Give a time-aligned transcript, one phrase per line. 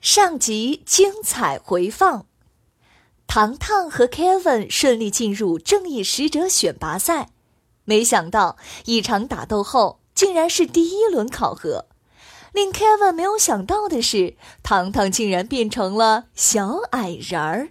[0.00, 2.26] 上集精彩回放。
[3.26, 7.28] 糖糖和 Kevin 顺利进入正义使者选拔赛，
[7.84, 8.56] 没想到
[8.86, 11.86] 一场打斗后，竟然是第一轮考核。
[12.52, 17.68] 令 Kevin 没有想到的是，糖糖竟然变成了小矮人儿。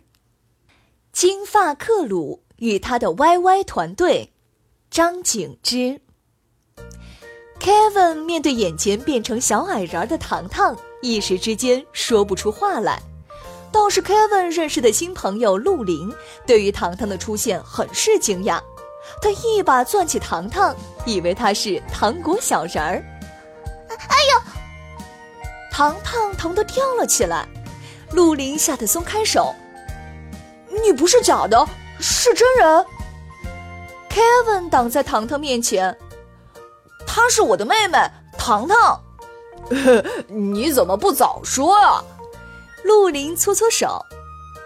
[1.12, 4.34] 金发克鲁与他的 YY 团队，
[4.92, 6.00] 张景之。
[7.60, 13.02] Kevin 面对眼前变成小矮人儿的糖糖，一时之间说不出话来。
[13.72, 16.12] 倒是 Kevin 认识的新朋友陆林，
[16.46, 18.60] 对于糖糖的出现很是惊讶，
[19.22, 20.76] 他一把攥起糖糖，
[21.06, 23.04] 以为他是糖果小人儿。
[23.90, 24.42] 哎呦！
[25.72, 27.48] 糖糖疼得跳了起来，
[28.12, 29.54] 陆林吓得松开手
[30.84, 31.68] ：“你不是假的，
[32.00, 32.86] 是真人。
[34.10, 35.96] ”Kevin 挡在糖糖面前
[37.06, 38.00] ：“她是我的妹妹
[38.38, 39.00] 糖糖，
[40.28, 42.04] 你怎么不早说啊？”
[42.84, 44.04] 陆林搓搓手，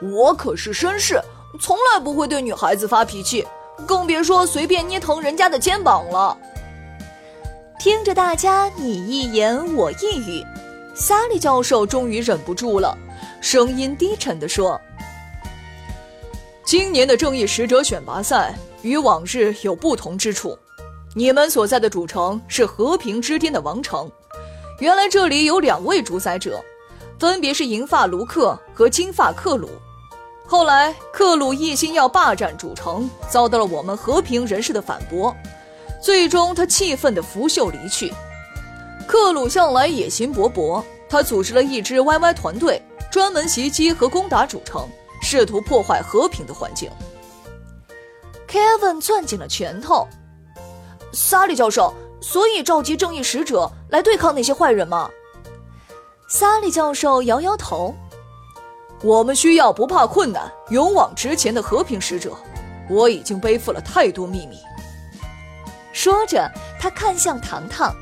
[0.01, 1.19] 我可是绅士，
[1.59, 3.45] 从来不会对女孩子发脾气，
[3.87, 6.37] 更别说随便捏疼人家的肩膀了。
[7.79, 10.45] 听着大家你一言我一语，
[10.95, 12.97] 萨利教授终于忍不住了，
[13.41, 14.79] 声音低沉地说
[16.63, 20.57] ：“今年的正义使者选拔赛与往日有不同之处，
[21.13, 24.09] 你们所在的主城是和平之巅的王城，
[24.79, 26.63] 原来这里有两位主宰者。”
[27.19, 29.69] 分别是银发卢克和金发克鲁，
[30.45, 35.33] 后来克鲁一心要霸占主城，遭到了我们和平人士的反驳，
[36.01, 38.13] 最终他气愤的拂袖离去。
[39.07, 44.85] 克鲁向来野心勃勃，他组织了一支 YY 团队，专门袭击和攻打主城，
[45.21, 46.91] 试图破坏和平的环境。
[48.49, 50.05] Kevin 攥紧了拳头，
[51.13, 55.09] 萨利教授，所以召集正义使者来对抗那些坏人吗？
[56.29, 57.93] 萨利教授摇摇头
[59.03, 62.33] ：“我们需要不怕困难、勇往直前的和平使者。
[62.89, 64.57] 我已经背负了太多秘密。”
[65.91, 67.93] 说着，他看向糖糖：“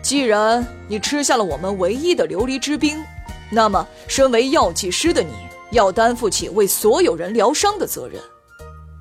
[0.00, 3.04] 既然你吃下了我们唯一的琉璃之冰，
[3.50, 5.34] 那么身为药剂师的你
[5.72, 8.22] 要担负起为所有人疗伤的责任。”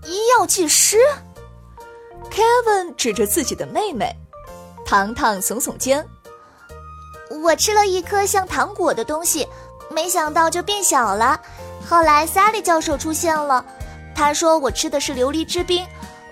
[0.06, 0.98] 医药剂师
[2.32, 4.16] ，Kevin 指着自己的妹妹，
[4.86, 6.06] 糖糖耸耸肩。
[7.44, 9.48] 我吃了一颗像糖果的东西，
[9.90, 11.40] 没想到就变小了。
[11.88, 13.64] 后来萨利教授出现了，
[14.16, 15.86] 他说我吃的是琉璃之冰，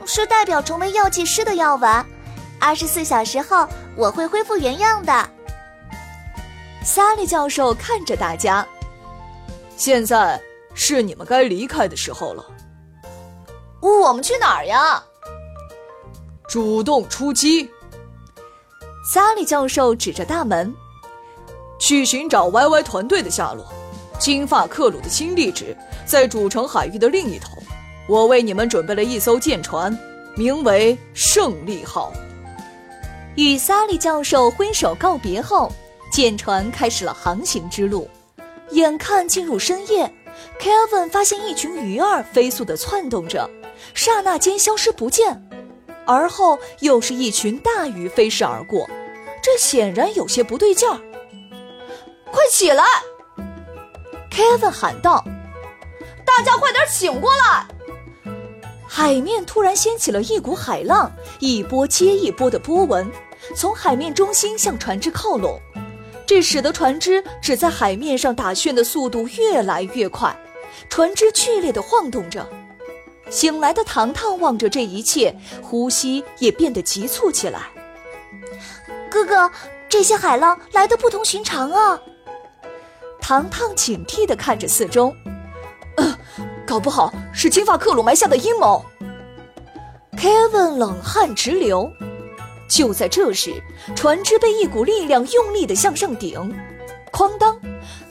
[0.06, 2.06] 是代表成为药剂师的药丸。
[2.60, 5.30] 二十四小时后我会恢复原样的。
[6.84, 8.66] 萨利教授看着大家，
[9.76, 10.42] 现在
[10.74, 12.46] 是你们该离开的时候了。
[13.82, 15.04] 我们去哪儿呀？
[16.48, 17.70] 主动出击。
[19.12, 20.74] 萨利教授指着大门。
[21.78, 23.66] 去寻找 YY 团队的下落。
[24.18, 25.76] 金发克鲁的新地址
[26.06, 27.52] 在主城海域的另一头。
[28.08, 29.96] 我为你们准备了一艘舰船，
[30.36, 32.14] 名为“胜利号”。
[33.36, 35.70] 与萨利教授挥手告别后，
[36.12, 38.10] 舰船开始了航行之路。
[38.72, 40.12] 眼看进入深夜
[40.62, 43.50] ，Kevin 发现一群鱼儿飞速地窜动着，
[43.94, 45.45] 刹那间消失不见。
[46.06, 48.88] 而后又是一群大鱼飞逝而过，
[49.42, 51.00] 这显然有些不对劲儿。
[52.32, 52.84] 快起来
[54.30, 55.24] ！Kevin 喊道
[56.26, 57.66] ：“大家快点醒过来！”
[58.88, 63.10] 海面突然掀起了一股海浪，一波接一波的波纹
[63.56, 65.60] 从海面中心向船只靠拢，
[66.26, 70.36] 这使得船只只在海面上打旋的速度越来越快，
[70.90, 72.48] 船只剧烈的晃动着。
[73.30, 77.62] 醒来的糖糖望着这一切，呼吸也变得急促起来。
[79.10, 79.50] 哥哥，
[79.90, 82.00] 这些海浪来的不同寻常啊！
[83.22, 85.14] 糖糖警惕地看着四周，
[85.98, 86.18] 呃，
[86.68, 88.86] 搞不好是金发克鲁埋下的阴谋。
[90.18, 91.92] Kevin 冷汗直流。
[92.68, 93.54] 就在这时，
[93.96, 96.54] 船只被一股力量用力地向上顶，
[97.12, 97.60] 哐当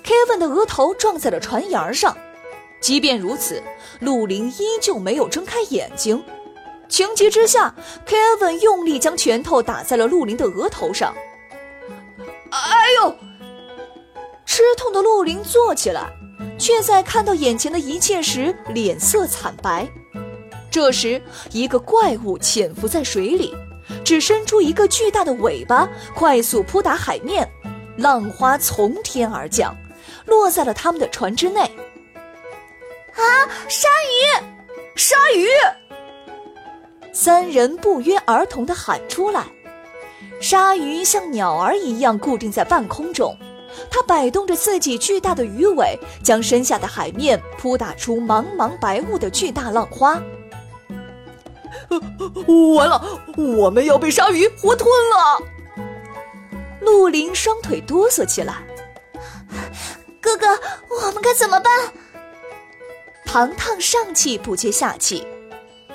[0.04, 2.16] ，Kevin 的额头撞在了船沿上。
[2.84, 3.62] 即便如此，
[4.00, 6.22] 陆林依旧没有睁开眼睛。
[6.86, 7.74] 情急之下
[8.06, 11.14] ，Kevin 用力将拳头打在了陆林的额头上。
[12.50, 13.16] 哎呦！
[14.44, 16.12] 吃痛的陆林坐起来，
[16.58, 19.88] 却在看到眼前的一切时脸色惨白。
[20.70, 21.22] 这时，
[21.52, 23.54] 一个怪物潜伏在水里，
[24.04, 27.50] 只伸出一个巨大的尾巴，快速扑打海面，
[27.96, 29.74] 浪花从天而降，
[30.26, 31.70] 落在了他们的船只内。
[33.16, 33.22] 啊！
[33.68, 34.44] 鲨鱼！
[34.96, 35.46] 鲨鱼！
[37.12, 39.44] 三人不约而同的喊出来。
[40.40, 43.36] 鲨鱼像鸟儿一样固定在半空中，
[43.90, 50.20] 它摆动着自己巨大的鱼尾，将身下的海面扑打出茫茫白雾的巨大浪花。
[52.76, 53.00] 完了，
[53.36, 55.40] 我们要被鲨鱼活吞了！
[56.80, 58.56] 陆林双腿哆嗦起来。
[60.20, 60.46] 哥哥，
[60.88, 61.72] 我们该怎么办？
[63.34, 65.26] 糖糖上气不接下气。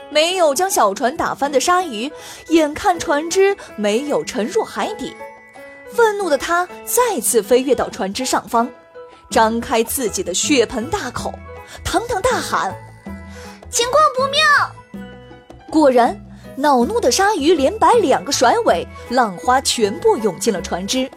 [0.09, 2.11] 没有将小船打翻的鲨鱼，
[2.49, 5.15] 眼看船只没有沉入海底，
[5.89, 8.69] 愤怒的他再次飞跃到船只上方，
[9.31, 11.33] 张开自己的血盆大口。
[11.81, 12.75] 糖糖大喊
[13.71, 15.07] ：“情况不妙！”
[15.71, 16.19] 果然，
[16.57, 21.09] 恼怒的鲨鱼连摆两个甩尾，浪花全部涌进了船只，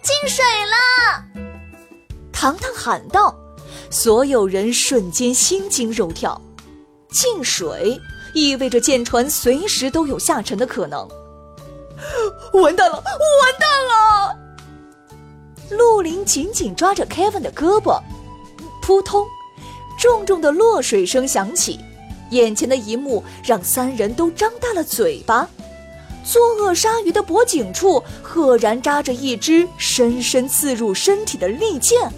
[0.00, 1.42] 进水了！
[2.32, 3.36] 糖糖喊道，
[3.90, 6.40] 所有人瞬间心惊肉跳。
[7.10, 7.98] 进水
[8.34, 11.08] 意味着舰船随时都有下沉的可能，
[12.52, 14.36] 完蛋了，我完蛋了！
[15.70, 17.98] 陆林紧紧抓着 Kevin 的胳膊，
[18.82, 19.26] 扑通，
[19.98, 21.80] 重重的落水声响起，
[22.30, 25.48] 眼前的一幕让三人都张大了嘴巴。
[26.22, 32.12] 作恶鲨鱼的脖颈处赫然扎着一支深深刺入身体的利剑。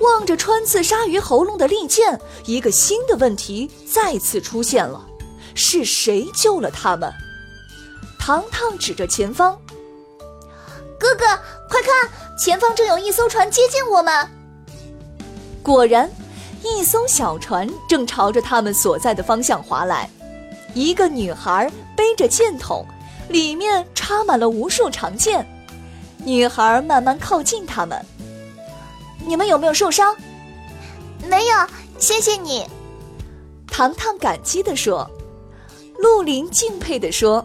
[0.00, 5.04] 望着穿刺鲨鱼喉咙的利剑，一个新的问题再次出现了：
[5.54, 7.12] 是谁救了他们？
[8.18, 9.58] 糖糖指着前方
[11.00, 11.24] ：“哥哥，
[11.68, 14.28] 快看，前方正有一艘船接近我们。”
[15.62, 16.10] 果然，
[16.62, 20.08] 一艘小船正朝着他们所在的方向划来。
[20.74, 22.86] 一个女孩背着箭筒，
[23.28, 25.46] 里面插满了无数长剑。
[26.18, 28.04] 女孩慢慢靠近他们。
[29.28, 30.16] 你们有没有受伤？
[31.28, 31.54] 没有，
[31.98, 32.66] 谢谢你。
[33.66, 35.08] 糖糖感激地说。
[35.98, 37.44] 陆林敬佩地说：“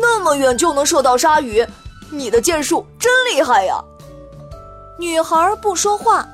[0.00, 1.64] 那么远就能射到鲨鱼，
[2.10, 3.82] 你的箭术真厉害呀！”
[4.98, 6.28] 女孩不说话，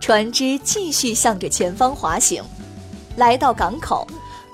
[0.00, 2.42] 船只继续向着前方滑行。
[3.16, 4.06] 来到港口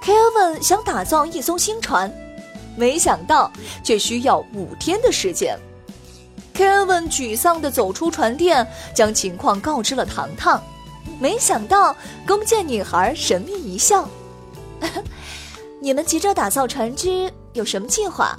[0.02, 2.10] ，Kevin 想打造一艘新船，
[2.76, 3.52] 没想到
[3.84, 5.56] 却需要五天的时间。
[6.54, 10.62] Kevin 沮丧地走出船店，将情况告知了糖糖。
[11.18, 11.94] 没想到
[12.26, 14.08] 弓箭女孩神秘一笑
[15.80, 18.36] ：“你们急着打造船只，有什么计划？”“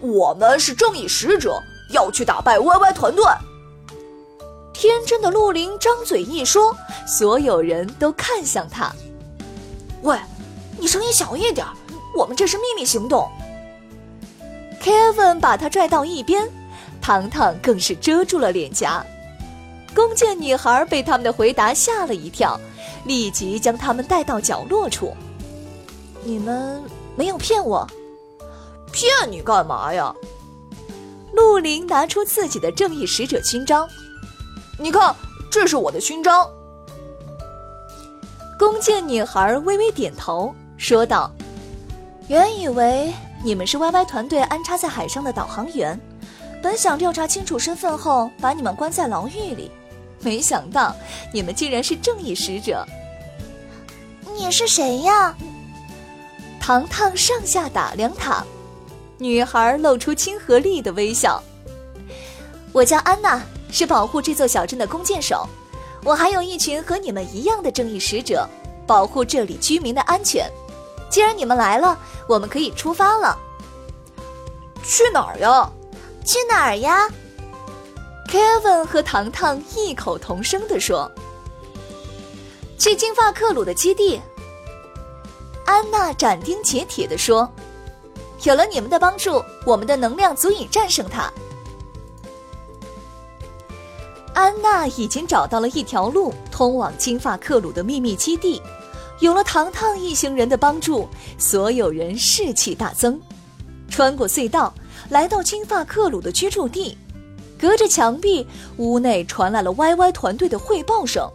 [0.00, 1.62] 我们是正义使者，
[1.92, 3.24] 要去打败 YY 团队。”
[4.72, 6.74] 天真的陆林张嘴一说，
[7.06, 8.90] 所有人都看向他。
[10.02, 10.16] “喂，
[10.78, 11.66] 你声音小一点，
[12.16, 13.28] 我们这是秘密行动。
[14.82, 16.48] ”Kevin 把他拽到一边。
[17.08, 19.02] 糖糖更是遮住了脸颊，
[19.94, 22.60] 弓箭女孩被他们的回答吓了一跳，
[23.06, 25.16] 立即将他们带到角落处。
[26.22, 26.82] 你们
[27.16, 27.88] 没有骗我，
[28.92, 30.14] 骗你干嘛呀？
[31.32, 33.88] 陆林拿出自己的正义使者勋章，
[34.78, 35.16] 你看，
[35.50, 36.46] 这是我的勋章。
[38.58, 41.30] 弓箭女孩微微点头，说道
[42.28, 43.10] ：“原以为
[43.42, 45.98] 你们是 YY 团队安插在海上的导航员。”
[46.62, 49.70] 本想调查清楚身份后把你们关在牢狱里，
[50.20, 50.94] 没想到
[51.32, 52.84] 你们竟然是正义使者。
[54.34, 55.34] 你是谁呀？
[56.60, 58.44] 糖糖上下打量她，
[59.18, 61.42] 女孩露出亲和力的微笑。
[62.72, 65.48] 我叫安娜，是保护这座小镇的弓箭手。
[66.04, 68.48] 我还有一群和你们一样的正义使者，
[68.86, 70.48] 保护这里居民的安全。
[71.08, 71.98] 既然你们来了，
[72.28, 73.36] 我们可以出发了。
[74.84, 75.70] 去哪儿呀？
[76.28, 77.08] 去哪儿呀
[78.28, 81.10] ？Kevin 和糖糖异口同声地说
[82.76, 84.20] ：“去金发克鲁的基地。”
[85.64, 87.50] 安娜斩钉截铁地说
[88.44, 91.32] ：“有了你们的帮助，我们的能量足以战胜他。”
[94.36, 98.60] 安娜已经找到了一条路通往金发克鲁的秘密基地，
[99.20, 101.08] 有了糖糖一行人的帮助，
[101.38, 103.18] 所有人士气大增，
[103.88, 104.74] 穿过隧道。
[105.08, 106.96] 来到金发克鲁的居住地，
[107.58, 111.28] 隔着墙壁，屋内传来了 YY 团队的汇报声：“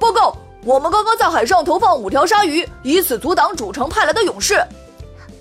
[0.00, 4.54] 报告，我们刚刚在海上投放五条鲨鱼，以此阻挡主城派来的勇士。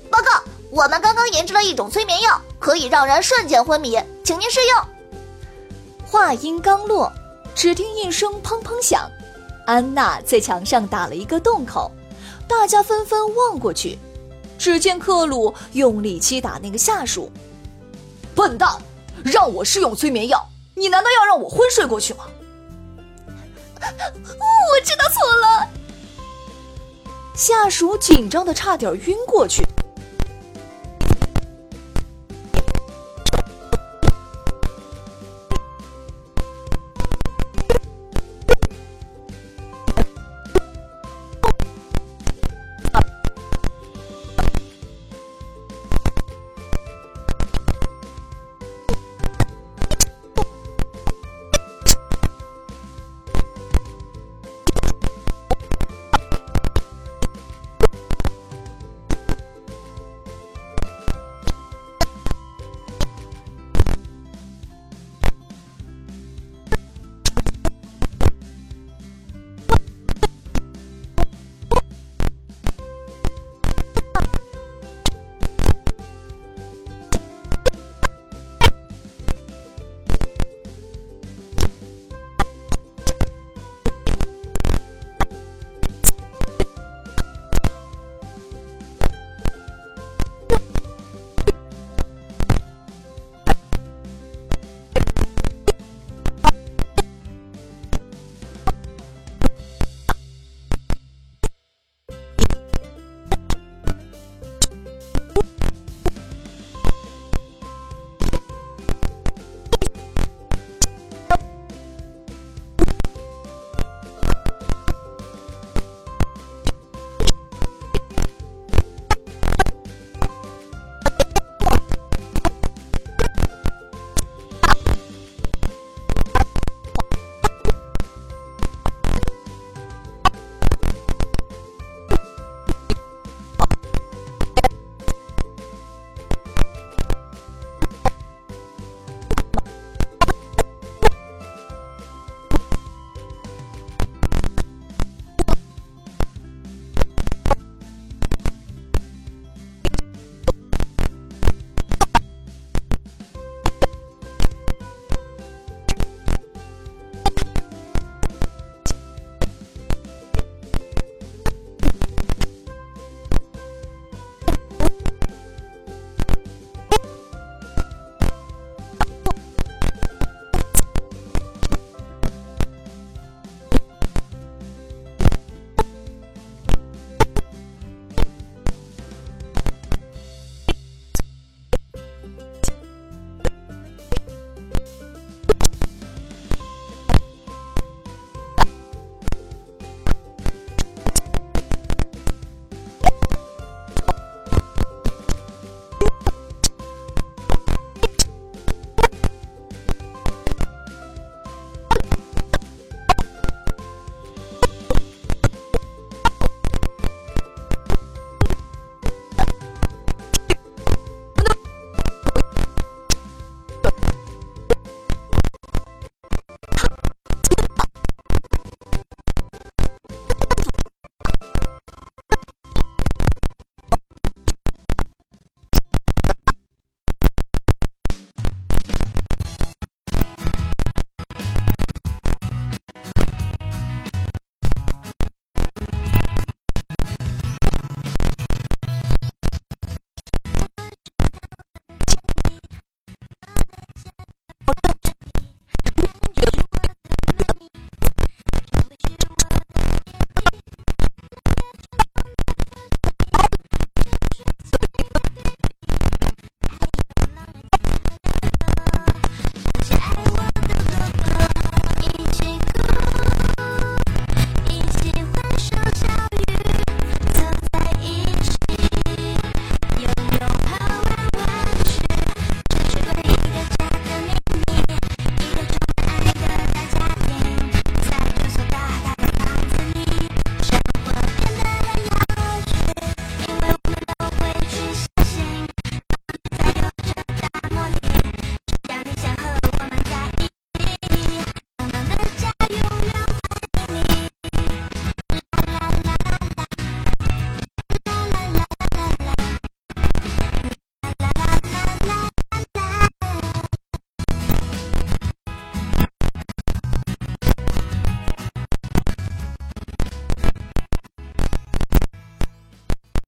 [0.10, 4.84] 报告，我们刚刚研制了一种催眠药，可以让人瞬间昏迷，请您试用。”
[6.06, 7.12] 话音刚落，
[7.54, 9.10] 只听一声砰砰响，
[9.66, 11.92] 安娜在墙上打了一个洞口，
[12.48, 14.00] 大家纷纷望过去，
[14.60, 17.32] 只见克鲁用力击打那个下属。
[18.36, 18.70] 笨蛋！
[19.24, 22.26] 让我试用催眠药，你难道要让我昏睡过去吗？
[23.82, 25.68] 我知道错了。
[27.34, 29.64] 下属紧张的差点晕过去。